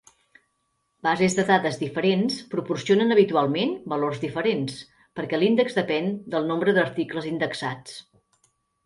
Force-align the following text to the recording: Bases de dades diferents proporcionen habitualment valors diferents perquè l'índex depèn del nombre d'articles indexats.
Bases 1.07 1.33
de 1.39 1.43
dades 1.49 1.75
diferents 1.81 2.39
proporcionen 2.53 3.15
habitualment 3.15 3.75
valors 3.93 4.21
diferents 4.23 4.79
perquè 5.21 5.41
l'índex 5.41 5.77
depèn 5.81 6.09
del 6.37 6.49
nombre 6.53 6.75
d'articles 6.79 7.29
indexats. 7.35 8.01